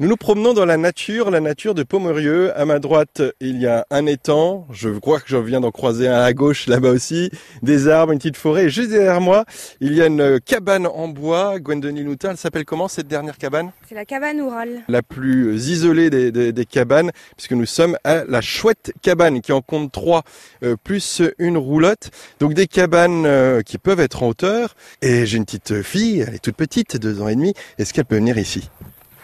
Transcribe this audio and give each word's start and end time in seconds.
Nous 0.00 0.08
nous 0.08 0.16
promenons 0.16 0.54
dans 0.54 0.64
la 0.64 0.76
nature, 0.76 1.30
la 1.30 1.38
nature 1.38 1.72
de 1.72 1.84
Pomerieux. 1.84 2.52
À 2.58 2.64
ma 2.64 2.80
droite, 2.80 3.22
il 3.38 3.60
y 3.62 3.68
a 3.68 3.86
un 3.90 4.06
étang. 4.06 4.66
Je 4.72 4.88
crois 4.90 5.20
que 5.20 5.28
je 5.28 5.36
viens 5.36 5.60
d'en 5.60 5.70
croiser 5.70 6.08
un 6.08 6.20
à 6.20 6.32
gauche 6.32 6.66
là-bas 6.66 6.90
aussi. 6.90 7.30
Des 7.62 7.86
arbres, 7.86 8.10
une 8.10 8.18
petite 8.18 8.36
forêt. 8.36 8.64
Et 8.64 8.70
juste 8.70 8.90
derrière 8.90 9.20
moi, 9.20 9.44
il 9.78 9.94
y 9.94 10.02
a 10.02 10.06
une 10.06 10.40
cabane 10.40 10.88
en 10.88 11.06
bois. 11.06 11.60
Gwendoline 11.60 12.08
Houtin, 12.08 12.32
elle 12.32 12.36
s'appelle 12.36 12.64
comment 12.64 12.88
cette 12.88 13.06
dernière 13.06 13.38
cabane? 13.38 13.70
C'est 13.88 13.94
la 13.94 14.04
cabane 14.04 14.40
orale. 14.40 14.82
La 14.88 15.02
plus 15.02 15.54
isolée 15.68 16.10
des, 16.10 16.32
des, 16.32 16.52
des, 16.52 16.66
cabanes, 16.66 17.12
puisque 17.36 17.52
nous 17.52 17.64
sommes 17.64 17.96
à 18.02 18.24
la 18.24 18.40
chouette 18.40 18.92
cabane 19.00 19.40
qui 19.42 19.52
en 19.52 19.60
compte 19.60 19.92
trois, 19.92 20.24
euh, 20.64 20.74
plus 20.82 21.22
une 21.38 21.56
roulotte. 21.56 22.10
Donc 22.40 22.54
des 22.54 22.66
cabanes 22.66 23.26
euh, 23.26 23.62
qui 23.62 23.78
peuvent 23.78 24.00
être 24.00 24.24
en 24.24 24.26
hauteur. 24.30 24.74
Et 25.02 25.24
j'ai 25.24 25.36
une 25.36 25.44
petite 25.44 25.82
fille, 25.82 26.24
elle 26.26 26.34
est 26.34 26.42
toute 26.42 26.56
petite, 26.56 26.96
deux 26.96 27.22
ans 27.22 27.28
et 27.28 27.36
demi. 27.36 27.54
Est-ce 27.78 27.94
qu'elle 27.94 28.06
peut 28.06 28.16
venir 28.16 28.38
ici? 28.38 28.68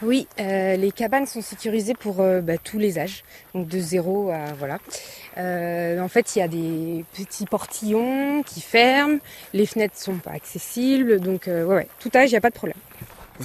Oui, 0.03 0.27
euh, 0.39 0.77
les 0.77 0.93
cabanes 0.93 1.27
sont 1.27 1.43
sécurisées 1.43 1.95
pour 1.95 2.21
euh, 2.21 2.41
bah, 2.41 2.57
tous 2.57 2.79
les 2.79 2.99
âges, 2.99 3.23
donc 3.55 3.69
de 3.69 3.79
zéro 3.79 4.31
à 4.31 4.53
voilà. 4.59 4.79
Euh, 5.37 6.01
en 6.01 6.09
fait, 6.09 6.35
il 6.35 6.39
y 6.39 6.43
a 6.43 6.49
des 6.49 7.05
petits 7.15 7.45
portillons 7.45 8.43
qui 8.43 8.61
ferment, 8.61 9.19
les 9.53 9.67
fenêtres 9.67 9.99
sont 9.99 10.17
pas 10.17 10.33
accessibles, 10.33 11.21
donc 11.21 11.43
ouais, 11.47 11.63
ouais, 11.63 11.89
tout 11.99 12.11
âge, 12.15 12.31
il 12.31 12.33
n'y 12.33 12.39
a 12.39 12.41
pas 12.41 12.51
de 12.51 12.55
problème. 12.55 12.79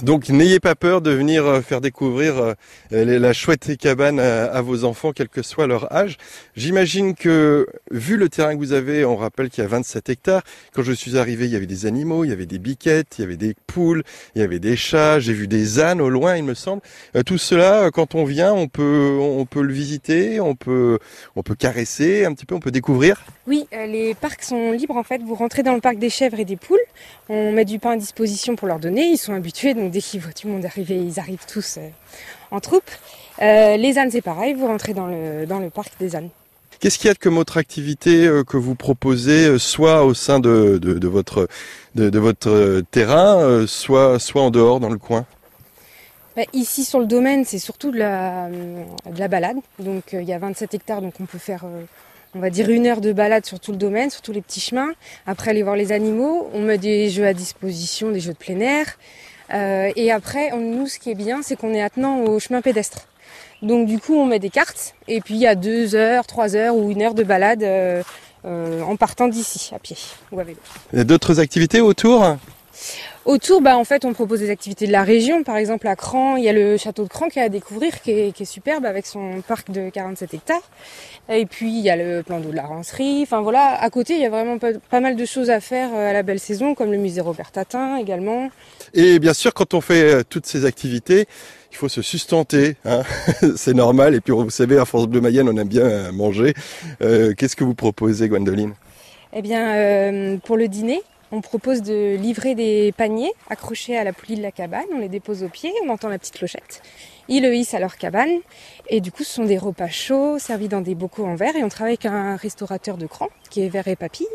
Donc 0.02 0.28
n'ayez 0.28 0.60
pas 0.60 0.74
peur 0.74 1.00
de 1.00 1.10
venir 1.10 1.46
euh, 1.46 1.60
faire 1.62 1.80
découvrir 1.80 2.36
euh, 2.38 2.54
la 2.90 3.32
chouette 3.32 3.78
cabane 3.78 4.20
à 4.20 4.60
vos 4.60 4.84
enfants, 4.84 5.12
quel 5.12 5.28
que 5.28 5.40
soit 5.40 5.66
leur 5.66 5.90
âge. 5.92 6.18
J'imagine 6.54 7.14
que, 7.14 7.66
vu 7.90 8.16
le 8.18 8.28
terrain 8.28 8.54
que 8.54 8.58
vous 8.58 8.74
avez, 8.74 9.06
on 9.06 9.16
rappelle 9.16 9.48
qu'il 9.48 9.62
y 9.62 9.66
a 9.66 9.68
27 9.68 10.10
hectares. 10.10 10.42
Quand 10.74 10.82
je 10.82 10.92
suis 10.92 11.16
arrivé, 11.16 11.46
il 11.46 11.50
y 11.50 11.56
avait 11.56 11.66
des 11.66 11.86
animaux, 11.86 12.24
il 12.24 12.28
y 12.28 12.32
avait 12.32 12.46
des 12.46 12.58
biquettes, 12.58 13.18
il 13.18 13.22
y 13.22 13.24
avait 13.24 13.38
des 13.38 13.54
poules, 13.66 14.02
il 14.34 14.42
y 14.42 14.44
avait 14.44 14.58
des 14.58 14.76
chats, 14.76 15.18
j'ai 15.18 15.32
vu 15.32 15.48
des 15.48 15.80
ânes 15.80 16.02
au 16.02 16.10
loin, 16.10 16.36
il 16.36 16.44
me 16.44 16.54
semble. 16.54 16.82
Euh, 17.14 17.22
tout 17.22 17.38
cela, 17.38 17.90
quand 17.90 18.14
on 18.14 18.24
vient, 18.24 18.52
on 18.52 18.68
peut, 18.68 19.18
on 19.18 19.46
peut 19.46 19.62
le 19.62 19.72
visiter, 19.72 20.40
on 20.40 20.54
peut, 20.54 20.98
on 21.36 21.42
peut 21.42 21.54
caresser 21.54 22.26
un 22.26 22.34
petit 22.34 22.44
peu, 22.44 22.54
on 22.54 22.60
peut 22.60 22.70
découvrir. 22.70 23.24
Oui, 23.46 23.68
les 23.70 24.14
parcs 24.14 24.42
sont 24.42 24.72
libres 24.72 24.96
en 24.96 25.04
fait. 25.04 25.22
Vous 25.22 25.36
rentrez 25.36 25.62
dans 25.62 25.74
le 25.74 25.80
parc 25.80 25.98
des 25.98 26.10
chèvres 26.10 26.40
et 26.40 26.44
des 26.44 26.56
poules. 26.56 26.80
On 27.28 27.52
met 27.52 27.64
du 27.64 27.78
pain 27.78 27.92
à 27.92 27.96
disposition 27.96 28.56
pour 28.56 28.66
leur 28.66 28.80
donner. 28.80 29.06
Ils 29.06 29.18
sont 29.18 29.34
habitués. 29.34 29.72
Donc 29.74 29.92
dès 29.92 30.00
qu'ils 30.00 30.20
voient 30.20 30.32
tout 30.32 30.48
le 30.48 30.54
monde 30.54 30.64
arriver, 30.64 30.96
ils 30.96 31.20
arrivent 31.20 31.46
tous 31.46 31.76
euh, 31.78 31.88
en 32.50 32.58
troupe. 32.58 32.90
Euh, 33.40 33.76
les 33.76 33.98
ânes, 33.98 34.10
c'est 34.10 34.20
pareil, 34.20 34.54
vous 34.54 34.66
rentrez 34.66 34.94
dans 34.94 35.06
le, 35.06 35.46
dans 35.46 35.60
le 35.60 35.70
parc 35.70 35.92
des 36.00 36.16
ânes. 36.16 36.30
Qu'est-ce 36.80 36.98
qu'il 36.98 37.06
y 37.06 37.10
a 37.10 37.14
comme 37.14 37.38
autre 37.38 37.56
activité 37.56 38.26
euh, 38.26 38.42
que 38.42 38.56
vous 38.56 38.74
proposez, 38.74 39.58
soit 39.60 40.04
au 40.04 40.12
sein 40.12 40.40
de, 40.40 40.78
de, 40.78 41.08
votre, 41.08 41.48
de, 41.94 42.18
votre 42.18 42.82
terrain, 42.90 43.64
soit, 43.68 44.18
soit 44.18 44.42
en 44.42 44.50
dehors 44.50 44.80
dans 44.80 44.90
le 44.90 44.98
coin? 44.98 45.24
Bah, 46.34 46.42
Ici 46.52 46.84
sur 46.84 46.98
le 46.98 47.06
domaine, 47.06 47.44
c'est 47.44 47.58
surtout 47.58 47.92
de 47.92 47.98
la, 47.98 48.48
de 48.48 49.18
la 49.18 49.28
balade. 49.28 49.58
Donc 49.78 50.12
il 50.12 50.24
y 50.24 50.32
a 50.32 50.38
27 50.38 50.74
hectares, 50.74 51.00
donc 51.00 51.14
on 51.20 51.26
peut 51.26 51.38
faire 51.38 51.64
on 52.36 52.40
va 52.40 52.50
dire 52.50 52.68
une 52.68 52.86
heure 52.86 53.00
de 53.00 53.12
balade 53.12 53.46
sur 53.46 53.58
tout 53.58 53.72
le 53.72 53.78
domaine, 53.78 54.10
sur 54.10 54.20
tous 54.20 54.32
les 54.32 54.42
petits 54.42 54.60
chemins. 54.60 54.90
Après 55.26 55.50
aller 55.50 55.62
voir 55.62 55.74
les 55.74 55.90
animaux, 55.90 56.50
on 56.52 56.60
met 56.60 56.76
des 56.76 57.08
jeux 57.08 57.26
à 57.26 57.32
disposition, 57.32 58.10
des 58.10 58.20
jeux 58.20 58.34
de 58.34 58.38
plein 58.38 58.60
air. 58.60 58.98
Euh, 59.54 59.90
et 59.96 60.12
après, 60.12 60.50
nous, 60.50 60.86
ce 60.86 60.98
qui 60.98 61.10
est 61.10 61.14
bien, 61.14 61.40
c'est 61.42 61.56
qu'on 61.56 61.72
est 61.72 61.82
attenant 61.82 62.20
au 62.20 62.38
chemin 62.38 62.60
pédestre. 62.60 63.08
Donc 63.62 63.86
du 63.86 63.98
coup, 63.98 64.14
on 64.14 64.26
met 64.26 64.38
des 64.38 64.50
cartes, 64.50 64.94
et 65.08 65.22
puis 65.22 65.34
il 65.34 65.40
y 65.40 65.46
a 65.46 65.54
deux 65.54 65.94
heures, 65.94 66.26
trois 66.26 66.56
heures 66.56 66.76
ou 66.76 66.90
une 66.90 67.00
heure 67.00 67.14
de 67.14 67.22
balade 67.22 67.62
euh, 67.62 68.02
euh, 68.44 68.82
en 68.82 68.96
partant 68.96 69.28
d'ici, 69.28 69.70
à 69.74 69.78
pied 69.78 69.96
ou 70.30 70.38
à 70.38 70.44
vélo. 70.44 70.58
Il 70.92 70.98
y 70.98 71.00
a 71.00 71.04
d'autres 71.04 71.40
activités 71.40 71.80
autour? 71.80 72.36
Autour, 73.24 73.60
bah, 73.60 73.76
en 73.76 73.84
fait, 73.84 74.04
on 74.04 74.12
propose 74.12 74.40
des 74.40 74.50
activités 74.50 74.86
de 74.86 74.92
la 74.92 75.02
région. 75.02 75.42
Par 75.42 75.56
exemple, 75.56 75.88
à 75.88 75.96
Cran, 75.96 76.36
il 76.36 76.44
y 76.44 76.48
a 76.48 76.52
le 76.52 76.76
château 76.76 77.02
de 77.02 77.08
Cran 77.08 77.28
qui 77.28 77.38
est 77.38 77.42
à 77.42 77.48
découvrir, 77.48 78.00
qui 78.00 78.12
est, 78.12 78.32
qui 78.32 78.44
est 78.44 78.46
superbe 78.46 78.86
avec 78.86 79.06
son 79.06 79.42
parc 79.46 79.70
de 79.70 79.90
47 79.90 80.34
hectares. 80.34 80.70
Et 81.28 81.46
puis, 81.46 81.70
il 81.70 81.80
y 81.80 81.90
a 81.90 81.96
le 81.96 82.22
plan 82.22 82.38
d'eau 82.40 82.50
de 82.50 82.56
la 82.56 82.66
Rancerie. 82.66 83.22
Enfin, 83.22 83.40
voilà, 83.40 83.80
à 83.80 83.90
côté, 83.90 84.14
il 84.14 84.20
y 84.20 84.26
a 84.26 84.30
vraiment 84.30 84.58
pas, 84.58 84.72
pas, 84.90 85.00
mal 85.00 85.16
de 85.16 85.24
choses 85.24 85.50
à 85.50 85.60
faire 85.60 85.90
euh, 85.94 86.10
à 86.10 86.12
la 86.12 86.22
belle 86.22 86.38
saison, 86.38 86.74
comme 86.74 86.92
le 86.92 86.98
musée 86.98 87.20
Robert 87.20 87.50
Tatin 87.50 87.96
également. 87.96 88.50
Et 88.94 89.18
bien 89.18 89.34
sûr, 89.34 89.52
quand 89.52 89.74
on 89.74 89.80
fait 89.80 90.02
euh, 90.02 90.22
toutes 90.28 90.46
ces 90.46 90.64
activités, 90.64 91.26
il 91.76 91.78
faut 91.78 91.88
se 91.90 92.00
sustenter, 92.00 92.76
hein 92.86 93.02
c'est 93.56 93.74
normal. 93.74 94.14
Et 94.14 94.20
puis, 94.22 94.32
vous 94.32 94.48
savez, 94.48 94.78
à 94.78 94.86
France 94.86 95.06
Bleu 95.06 95.20
Mayenne, 95.20 95.46
on 95.48 95.56
aime 95.58 95.68
bien 95.68 95.82
euh, 95.82 96.12
manger. 96.12 96.54
Euh, 97.02 97.34
Qu'est-ce 97.36 97.54
que 97.54 97.64
vous 97.64 97.74
proposez, 97.74 98.28
Gwendoline? 98.28 98.72
Eh 99.34 99.42
bien, 99.42 99.74
euh, 99.74 100.36
pour 100.38 100.56
le 100.56 100.68
dîner, 100.68 101.02
on 101.32 101.40
propose 101.40 101.82
de 101.82 102.16
livrer 102.16 102.54
des 102.54 102.92
paniers 102.96 103.32
accrochés 103.50 103.96
à 103.96 104.04
la 104.04 104.12
poulie 104.12 104.36
de 104.36 104.42
la 104.42 104.52
cabane. 104.52 104.86
On 104.94 104.98
les 104.98 105.08
dépose 105.08 105.42
au 105.42 105.48
pied, 105.48 105.72
on 105.84 105.88
entend 105.88 106.08
la 106.08 106.18
petite 106.18 106.34
clochette. 106.34 106.82
Ils 107.28 107.42
le 107.42 107.54
hissent 107.54 107.74
à 107.74 107.80
leur 107.80 107.96
cabane. 107.96 108.38
Et 108.88 109.00
du 109.00 109.10
coup, 109.10 109.24
ce 109.24 109.32
sont 109.32 109.44
des 109.44 109.58
repas 109.58 109.88
chauds, 109.88 110.38
servis 110.38 110.68
dans 110.68 110.80
des 110.80 110.94
bocaux 110.94 111.26
en 111.26 111.34
verre. 111.34 111.56
Et 111.56 111.64
on 111.64 111.68
travaille 111.68 111.94
avec 111.94 112.06
un 112.06 112.36
restaurateur 112.36 112.96
de 112.96 113.06
cran, 113.06 113.28
qui 113.50 113.62
est 113.62 113.68
verre 113.68 113.88
et 113.88 113.96
papille. 113.96 114.28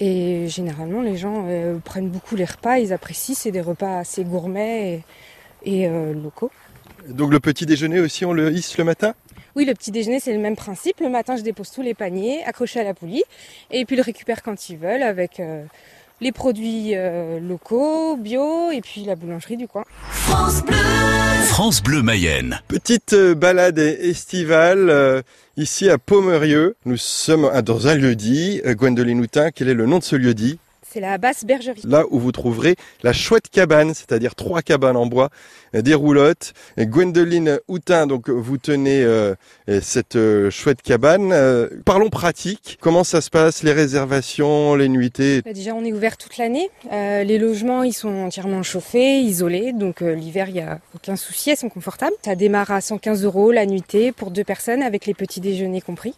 Et 0.00 0.48
généralement, 0.48 1.00
les 1.00 1.16
gens 1.16 1.46
euh, 1.48 1.78
prennent 1.78 2.08
beaucoup 2.08 2.36
les 2.36 2.44
repas, 2.44 2.78
ils 2.78 2.92
apprécient. 2.92 3.34
C'est 3.34 3.50
des 3.50 3.60
repas 3.60 3.98
assez 3.98 4.24
gourmets 4.24 5.02
et, 5.64 5.82
et 5.82 5.88
euh, 5.88 6.12
locaux. 6.12 6.50
Donc 7.08 7.32
le 7.32 7.40
petit 7.40 7.66
déjeuner 7.66 8.00
aussi, 8.00 8.24
on 8.24 8.32
le 8.32 8.52
hisse 8.52 8.76
le 8.78 8.84
matin? 8.84 9.14
Oui, 9.54 9.64
le 9.64 9.74
petit 9.74 9.90
déjeuner, 9.90 10.18
c'est 10.18 10.32
le 10.32 10.38
même 10.38 10.56
principe. 10.56 11.00
Le 11.00 11.08
matin, 11.08 11.36
je 11.36 11.42
dépose 11.42 11.70
tous 11.70 11.82
les 11.82 11.94
paniers 11.94 12.42
accrochés 12.44 12.80
à 12.80 12.84
la 12.84 12.94
poulie 12.94 13.24
et 13.70 13.84
puis 13.84 13.96
le 13.96 14.02
récupère 14.02 14.42
quand 14.42 14.70
ils 14.70 14.76
veulent 14.78 15.02
avec 15.02 15.40
euh, 15.40 15.64
les 16.22 16.32
produits 16.32 16.92
euh, 16.94 17.40
locaux, 17.40 18.16
bio 18.16 18.70
et 18.70 18.80
puis 18.80 19.04
la 19.04 19.16
boulangerie 19.16 19.56
du 19.56 19.66
coin. 19.66 19.82
France 20.10 20.62
Bleu, 20.64 20.76
France 21.46 21.82
Bleu 21.82 22.02
Mayenne. 22.02 22.60
Petite 22.68 23.12
euh, 23.12 23.34
balade 23.34 23.78
estivale 23.78 24.88
euh, 24.88 25.22
ici 25.56 25.90
à 25.90 25.98
Pomerieux. 25.98 26.76
Nous 26.86 26.96
sommes 26.96 27.50
dans 27.62 27.88
un 27.88 27.96
lieu-dit. 27.96 28.62
Gwendoline 28.64 29.20
Houtin, 29.20 29.50
quel 29.50 29.68
est 29.68 29.74
le 29.74 29.86
nom 29.86 29.98
de 29.98 30.04
ce 30.04 30.14
lieu-dit? 30.14 30.60
C'est 30.92 31.00
la 31.00 31.16
basse 31.18 31.44
bergerie. 31.44 31.82
Là 31.84 32.04
où 32.10 32.18
vous 32.18 32.32
trouverez 32.32 32.76
la 33.02 33.12
chouette 33.12 33.48
cabane, 33.48 33.94
c'est-à-dire 33.94 34.34
trois 34.34 34.62
cabanes 34.62 34.96
en 34.96 35.06
bois, 35.06 35.30
euh, 35.74 35.82
des 35.82 35.94
roulottes. 35.94 36.52
Et 36.76 36.86
Gwendoline 36.86 37.58
Houtin, 37.68 38.06
donc 38.06 38.28
vous 38.28 38.58
tenez 38.58 39.02
euh, 39.02 39.34
cette 39.80 40.16
euh, 40.16 40.50
chouette 40.50 40.82
cabane. 40.82 41.34
parlons 41.84 42.10
pratique. 42.10 42.78
Comment 42.80 43.04
ça 43.04 43.20
se 43.20 43.30
passe, 43.30 43.62
les 43.62 43.72
réservations, 43.72 44.74
les 44.74 44.88
nuitées? 44.88 45.42
Bah, 45.42 45.52
Déjà, 45.52 45.74
on 45.74 45.84
est 45.84 45.92
ouvert 45.92 46.16
toute 46.16 46.36
l'année. 46.36 46.68
les 46.90 47.38
logements, 47.38 47.82
ils 47.82 47.92
sont 47.92 48.24
entièrement 48.24 48.62
chauffés, 48.62 49.20
isolés. 49.20 49.72
Donc 49.72 50.00
l'hiver, 50.00 50.48
il 50.48 50.54
n'y 50.54 50.60
a 50.60 50.80
aucun 50.94 51.16
souci, 51.16 51.50
elles 51.50 51.56
sont 51.56 51.68
confortables. 51.68 52.14
Ça 52.24 52.34
démarre 52.34 52.70
à 52.70 52.80
115 52.80 53.24
euros 53.24 53.50
la 53.50 53.66
nuitée 53.66 54.12
pour 54.12 54.30
deux 54.30 54.44
personnes 54.44 54.82
avec 54.82 55.06
les 55.06 55.14
petits 55.14 55.40
déjeuners 55.40 55.80
compris. 55.80 56.14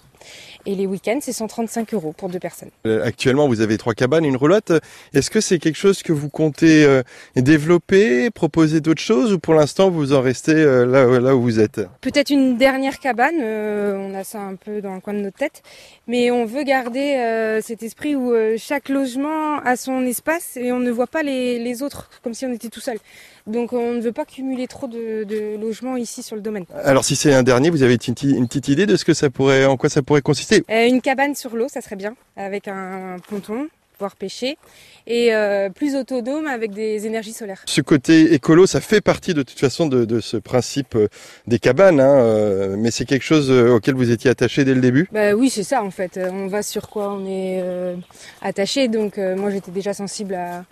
Et 0.67 0.75
les 0.75 0.87
week-ends, 0.87 1.19
c'est 1.21 1.33
135 1.33 1.95
euros 1.95 2.15
pour 2.17 2.29
deux 2.29 2.39
personnes. 2.39 2.71
Euh, 2.87 3.05
actuellement, 3.05 3.49
vous 3.49 3.61
avez 3.61 3.79
trois 3.79 3.95
cabanes, 3.95 4.25
une 4.25 4.37
roulotte. 4.37 4.73
Est-ce 5.12 5.31
que 5.31 5.41
c'est 5.41 5.59
quelque 5.59 5.77
chose 5.77 6.03
que 6.03 6.12
vous 6.12 6.29
comptez 6.29 6.85
euh, 6.85 7.03
développer, 7.37 8.31
proposer 8.31 8.81
d'autres 8.81 9.03
choses 9.03 9.33
ou 9.33 9.39
pour 9.39 9.55
l'instant, 9.55 9.91
vous 9.91 10.13
en 10.13 10.21
restez 10.21 10.55
euh, 10.55 10.87
là, 10.87 11.21
là 11.21 11.37
où 11.37 11.43
vous 11.43 11.61
êtes? 11.61 11.81
Peut-être 12.01 12.31
une 12.31 12.57
dernière 12.57 12.99
cabane. 12.99 13.41
on 13.41 14.15
a 14.15 14.25
ça 14.25 14.41
un 14.41 14.57
peu 14.57 14.81
dans 14.81 14.95
le 14.95 15.01
coin 15.01 15.15
de 15.15 15.21
notre 15.21 15.39
tête. 15.39 15.63
Mais 16.07 16.31
on 16.31 16.45
veut 16.45 16.65
garder 16.65 17.61
cet 17.63 17.83
esprit 17.83 18.15
où 18.15 18.34
chaque 18.59 18.89
logement 18.89 19.59
a 19.59 19.77
son 19.77 20.03
espace 20.05 20.57
et 20.57 20.73
on 20.73 20.79
ne 20.79 20.91
voit 20.91 21.07
pas 21.07 21.23
les, 21.23 21.59
les 21.59 21.83
autres 21.83 22.11
comme 22.23 22.34
si 22.34 22.45
on 22.47 22.53
était 22.53 22.69
tout 22.69 22.81
seul. 22.81 22.99
Donc 23.47 23.75
on 23.75 23.93
ne 23.93 24.01
veut 24.01 24.13
pas 24.13 24.25
cumuler 24.25 24.67
trop 24.67 24.87
de, 24.87 25.25
de 25.25 25.61
logements 25.61 25.97
ici 25.97 26.23
sur 26.23 26.34
le 26.34 26.41
domaine. 26.41 26.65
Alors 26.83 27.05
si 27.05 27.15
c'est 27.15 27.34
un 27.34 27.43
dernier, 27.43 27.69
vous 27.69 27.83
avez 27.83 27.99
une, 28.07 28.15
une, 28.23 28.49
petite 28.49 28.69
idée 28.69 28.87
de 28.87 28.97
ce 28.97 29.05
que 29.05 29.13
ça 29.13 29.29
pourrait, 29.29 29.67
en 29.67 29.77
quoi 29.77 29.91
ça 29.91 30.01
pourrait 30.01 30.14
consister 30.23 30.65
euh, 30.71 30.87
Une 30.87 31.01
cabane 31.01 31.35
sur 31.35 31.57
l'eau, 31.57 31.69
ça 31.69 31.81
serait 31.81 31.97
bien, 31.97 32.15
avec 32.37 32.69
un 32.69 33.17
ponton 33.29 33.69
pouvoir 33.95 34.17
pêcher 34.17 34.59
et 35.07 35.35
euh, 35.35 35.71
plus 35.71 35.95
autonome 35.95 36.47
avec 36.47 36.73
des 36.73 37.07
énergies 37.07 37.33
solaires. 37.33 37.63
Ce 37.67 37.81
côté 37.81 38.35
écolo, 38.35 38.67
ça 38.67 38.81
fait 38.81 39.01
partie 39.01 39.35
de 39.35 39.43
toute 39.43 39.59
façon 39.59 39.87
de, 39.87 40.05
de 40.05 40.21
ce 40.21 40.37
principe 40.37 40.97
euh, 40.97 41.09
des 41.47 41.59
cabanes, 41.59 42.01
hein, 42.01 42.19
euh, 42.19 42.77
mais 42.77 42.91
c'est 42.91 43.05
quelque 43.05 43.22
chose 43.22 43.51
auquel 43.51 43.95
vous 43.95 44.11
étiez 44.11 44.31
attaché 44.31 44.65
dès 44.65 44.75
le 44.75 44.81
début? 44.81 45.09
Bah, 45.13 45.34
Oui, 45.34 45.49
c'est 45.49 45.63
ça 45.63 45.83
en 45.83 45.91
fait. 45.91 46.19
On 46.19 46.49
va 46.49 46.63
sur 46.63 46.89
quoi 46.89 47.13
on 47.13 47.25
est 47.25 47.60
euh, 47.63 47.95
attaché. 48.43 48.89
Donc 48.89 49.17
moi 49.19 49.51
j'étais 49.51 49.71
déjà 49.71 49.95
sensible 49.95 50.34
à, 50.34 50.65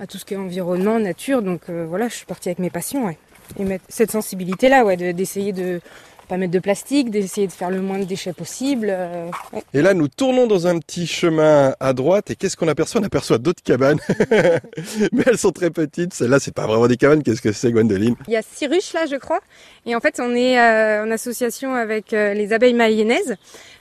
à 0.00 0.06
tout 0.06 0.16
ce 0.18 0.24
qui 0.24 0.34
est 0.34 0.38
environnement, 0.38 0.98
nature. 0.98 1.42
Donc 1.42 1.68
voilà, 1.68 2.08
je 2.08 2.14
suis 2.14 2.26
partie 2.26 2.48
avec 2.48 2.58
mes 2.58 2.70
passions. 2.70 3.04
Ouais. 3.04 3.18
Et 3.58 3.64
mettre 3.64 3.84
cette 3.88 4.10
sensibilité-là, 4.10 4.84
ouais, 4.84 4.96
d'essayer 5.12 5.52
de, 5.52 5.80
pas 6.28 6.36
mettre 6.36 6.52
de 6.52 6.58
plastique, 6.58 7.10
d'essayer 7.10 7.46
de 7.46 7.52
faire 7.52 7.70
le 7.70 7.80
moins 7.80 7.98
de 7.98 8.04
déchets 8.04 8.32
possible. 8.32 8.88
Euh, 8.90 9.28
ouais. 9.52 9.62
Et 9.74 9.82
là, 9.82 9.94
nous 9.94 10.08
tournons 10.08 10.46
dans 10.46 10.66
un 10.66 10.78
petit 10.78 11.06
chemin 11.06 11.74
à 11.80 11.92
droite. 11.92 12.30
Et 12.30 12.36
qu'est-ce 12.36 12.56
qu'on 12.56 12.68
aperçoit? 12.68 13.00
On 13.00 13.04
aperçoit 13.04 13.38
d'autres 13.38 13.62
cabanes. 13.62 13.98
Mais 15.12 15.22
elles 15.26 15.38
sont 15.38 15.52
très 15.52 15.70
petites. 15.70 16.14
Celles-là, 16.14 16.38
c'est 16.40 16.54
pas 16.54 16.66
vraiment 16.66 16.88
des 16.88 16.96
cabanes. 16.96 17.22
Qu'est-ce 17.22 17.42
que 17.42 17.52
c'est, 17.52 17.72
Gwendoline? 17.72 18.16
Il 18.28 18.32
y 18.32 18.36
a 18.36 18.42
six 18.42 18.66
ruches 18.66 18.92
là, 18.92 19.06
je 19.06 19.16
crois. 19.16 19.40
Et 19.86 19.94
en 19.94 20.00
fait, 20.00 20.20
on 20.20 20.34
est 20.34 20.58
euh, 20.58 21.04
en 21.04 21.10
association 21.10 21.74
avec 21.74 22.12
euh, 22.12 22.34
les 22.34 22.52
abeilles 22.52 22.74
mayennaises. 22.74 23.36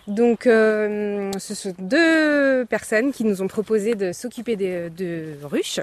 Donc, 0.07 0.41
ce 0.45 1.31
sont 1.53 1.73
deux 1.77 2.65
personnes 2.65 3.11
qui 3.11 3.23
nous 3.23 3.41
ont 3.43 3.47
proposé 3.47 3.93
de 3.93 4.11
s'occuper 4.11 4.55
de, 4.55 4.89
de 4.89 5.35
ruches. 5.43 5.79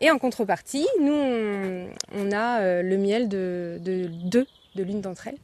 Et 0.00 0.10
en 0.10 0.18
contrepartie, 0.18 0.88
nous, 1.00 1.12
on, 1.12 1.86
on 2.16 2.32
a 2.32 2.82
le 2.82 2.96
miel 2.96 3.28
de, 3.28 3.76
de 3.80 4.06
deux 4.06 4.46
de 4.74 4.82
l'une 4.82 5.00
d'entre 5.00 5.28
elles 5.28 5.38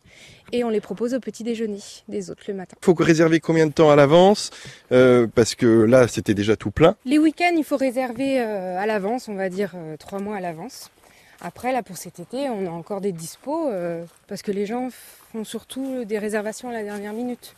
et 0.52 0.64
on 0.64 0.68
les 0.68 0.80
propose 0.80 1.14
au 1.14 1.20
petit 1.20 1.44
déjeuner 1.44 1.80
des 2.08 2.30
autres 2.30 2.44
le 2.48 2.54
matin. 2.54 2.76
Faut 2.80 2.94
réserver 2.94 3.40
combien 3.40 3.66
de 3.66 3.72
temps 3.72 3.90
à 3.90 3.96
l'avance? 3.96 4.50
Euh, 4.92 5.26
Parce 5.34 5.54
que 5.54 5.66
là, 5.66 6.08
c'était 6.08 6.34
déjà 6.34 6.56
tout 6.56 6.70
plein. 6.70 6.96
Les 7.04 7.18
week-ends, 7.18 7.54
il 7.56 7.64
faut 7.64 7.76
réserver 7.76 8.40
euh, 8.40 8.78
à 8.78 8.86
l'avance, 8.86 9.28
on 9.28 9.34
va 9.34 9.48
dire 9.48 9.72
euh, 9.74 9.96
trois 9.96 10.20
mois 10.20 10.36
à 10.36 10.40
l'avance. 10.40 10.90
Après, 11.40 11.72
là, 11.72 11.82
pour 11.82 11.96
cet 11.96 12.18
été, 12.18 12.48
on 12.48 12.66
a 12.66 12.70
encore 12.70 13.02
des 13.02 13.12
dispos 13.12 13.68
parce 14.26 14.40
que 14.40 14.52
les 14.52 14.64
gens 14.64 14.88
font 15.32 15.44
surtout 15.44 16.06
des 16.06 16.18
réservations 16.18 16.70
à 16.70 16.72
la 16.72 16.82
dernière 16.82 17.12
minute. 17.12 17.54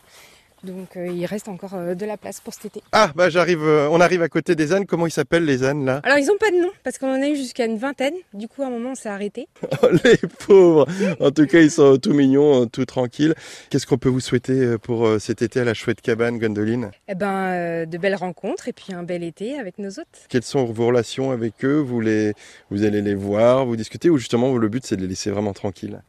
Donc, 0.65 0.97
euh, 0.97 1.07
il 1.07 1.25
reste 1.27 1.49
encore 1.49 1.75
euh, 1.75 1.95
de 1.95 2.05
la 2.05 2.17
place 2.17 2.41
pour 2.41 2.53
cet 2.53 2.67
été. 2.67 2.83
Ah, 2.93 3.13
bah 3.15 3.31
j'arrive, 3.31 3.63
euh, 3.63 3.89
on 3.91 4.01
arrive 4.01 4.23
à 4.23 4.29
côté 4.29 4.55
des 4.55 4.73
ânes. 4.73 4.87
Comment 4.87 5.07
ils 5.07 5.13
s'appellent 5.13 5.45
les 5.45 5.63
ânes 5.65 5.85
là? 5.85 6.01
Alors, 6.05 6.19
ils 6.19 6.27
n'ont 6.27 6.37
pas 6.39 6.51
de 6.51 6.57
nom 6.57 6.71
parce 6.83 6.99
qu'on 6.99 7.09
en 7.11 7.23
a 7.23 7.29
eu 7.29 7.37
jusqu'à 7.37 7.65
une 7.67 7.79
vingtaine. 7.79 8.15
Du 8.35 8.49
coup, 8.49 8.63
à 8.63 8.67
un 8.67 8.71
moment, 8.71 8.91
on 8.91 8.95
s'est 8.95 9.09
arrêté. 9.09 9.49
Oh, 9.83 9.87
Les 10.05 10.17
pauvres 10.47 10.87
En 11.21 11.31
tout 11.31 11.47
cas, 11.47 11.61
ils 11.61 11.71
sont 11.71 11.99
tout 11.99 12.13
mignons, 12.13 12.63
euh, 12.63 12.67
tout 12.67 12.85
tranquilles. 12.85 13.35
Qu'est-ce 13.71 13.87
qu'on 13.87 13.99
peut 13.99 14.09
vous 14.09 14.21
souhaiter 14.21 14.77
pour 14.79 15.09
cet 15.21 15.43
été 15.43 15.61
à 15.61 15.65
la 15.65 15.75
chouette 15.75 16.01
cabane 16.01 16.39
Gondoline 16.39 16.91
Eh 17.07 17.15
ben, 17.15 17.87
de 17.87 17.99
belles 17.99 18.17
rencontres 18.17 18.67
et 18.69 18.73
puis 18.73 18.93
un 18.93 19.03
bel 19.05 19.23
été 19.23 19.59
avec 19.59 19.79
nos 19.79 19.91
hôtes. 19.91 20.27
Quelles 20.29 20.43
sont 20.43 20.65
vos 20.65 20.87
relations 20.87 21.31
avec 21.31 21.65
eux? 21.65 21.79
Vous, 21.79 22.01
les, 22.01 22.33
vous 22.71 22.85
allez 22.85 23.03
les 23.03 23.15
voir, 23.15 23.67
vous 23.67 23.77
discutez 23.77 24.11
ou 24.11 24.19
justement 24.19 24.57
le 24.57 24.69
but 24.69 24.85
c'est 24.85 24.97
de 24.97 25.03
les 25.03 25.09
laisser 25.09 25.31
vraiment 25.31 25.53
tranquilles? 25.53 26.03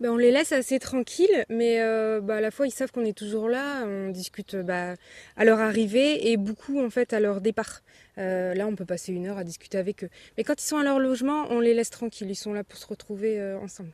Ben, 0.00 0.10
on 0.10 0.16
les 0.16 0.32
laisse 0.32 0.50
assez 0.52 0.80
tranquilles, 0.80 1.44
mais 1.48 1.80
euh, 1.80 2.20
bah, 2.20 2.36
à 2.36 2.40
la 2.40 2.50
fois 2.50 2.66
ils 2.66 2.72
savent 2.72 2.90
qu'on 2.90 3.04
est 3.04 3.16
toujours 3.16 3.48
là. 3.48 3.84
On 3.86 4.10
discute 4.10 4.56
bah, 4.56 4.96
à 5.36 5.44
leur 5.44 5.60
arrivée 5.60 6.30
et 6.30 6.36
beaucoup 6.36 6.84
en 6.84 6.90
fait 6.90 7.12
à 7.12 7.20
leur 7.20 7.40
départ. 7.40 7.80
Euh, 8.18 8.54
là, 8.54 8.66
on 8.66 8.74
peut 8.76 8.84
passer 8.84 9.12
une 9.12 9.26
heure 9.26 9.38
à 9.38 9.44
discuter 9.44 9.78
avec 9.78 10.04
eux. 10.04 10.10
Mais 10.36 10.44
quand 10.44 10.60
ils 10.60 10.66
sont 10.66 10.78
à 10.78 10.84
leur 10.84 10.98
logement, 10.98 11.46
on 11.50 11.60
les 11.60 11.74
laisse 11.74 11.90
tranquilles. 11.90 12.30
Ils 12.30 12.36
sont 12.36 12.52
là 12.52 12.64
pour 12.64 12.78
se 12.78 12.86
retrouver 12.86 13.38
euh, 13.40 13.58
ensemble. 13.58 13.90